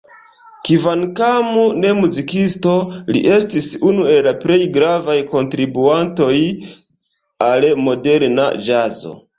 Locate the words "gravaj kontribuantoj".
4.79-6.35